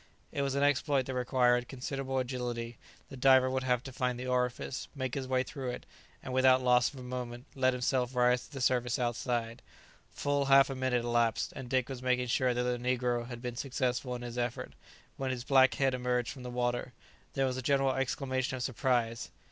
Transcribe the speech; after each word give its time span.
It 0.31 0.41
was 0.41 0.55
an 0.55 0.63
exploit 0.63 1.05
that 1.05 1.13
required 1.13 1.67
considerable 1.67 2.17
agility; 2.17 2.79
the 3.09 3.15
diver 3.15 3.51
would 3.51 3.61
have 3.61 3.83
to 3.83 3.93
find 3.93 4.19
the 4.19 4.25
orifice, 4.25 4.87
make 4.95 5.13
his 5.13 5.27
way 5.27 5.43
through 5.43 5.69
it, 5.69 5.85
and, 6.23 6.33
without 6.33 6.63
loss 6.63 6.91
of 6.91 6.99
a 6.99 7.03
moment, 7.03 7.45
let 7.53 7.73
himself 7.73 8.15
rise 8.15 8.47
to 8.47 8.51
the 8.51 8.61
surface 8.61 8.97
outside. 8.97 9.61
Full 10.09 10.45
half 10.45 10.71
a 10.71 10.75
minute 10.75 11.05
elapsed, 11.05 11.53
and 11.55 11.69
Dick 11.69 11.87
was 11.87 12.01
making 12.01 12.29
sure 12.29 12.55
that 12.55 12.63
the 12.63 12.79
negro 12.79 13.27
had 13.27 13.43
been 13.43 13.55
successful 13.55 14.15
in 14.15 14.23
his 14.23 14.39
effort, 14.39 14.73
when 15.17 15.29
his 15.29 15.43
black 15.43 15.75
head 15.75 15.93
emerged 15.93 16.31
from 16.31 16.41
the 16.41 16.49
water. 16.49 16.93
There 17.35 17.45
was 17.45 17.57
a 17.57 17.61
general 17.61 17.93
exclamation 17.93 18.57
of 18.57 18.63
surprise. 18.63 19.29